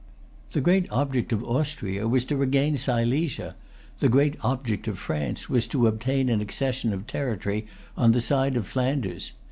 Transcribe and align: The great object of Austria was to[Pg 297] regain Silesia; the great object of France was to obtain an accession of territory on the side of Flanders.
The 0.53 0.61
great 0.61 0.91
object 0.91 1.31
of 1.31 1.43
Austria 1.43 2.07
was 2.07 2.25
to[Pg 2.25 2.29
297] 2.29 2.39
regain 2.73 2.77
Silesia; 2.77 3.55
the 3.99 4.09
great 4.09 4.35
object 4.41 4.87
of 4.87 4.97
France 4.97 5.47
was 5.47 5.67
to 5.67 5.85
obtain 5.85 6.27
an 6.29 6.41
accession 6.41 6.91
of 6.91 7.05
territory 7.05 7.67
on 7.95 8.11
the 8.11 8.19
side 8.21 8.57
of 8.57 8.65
Flanders. 8.65 9.33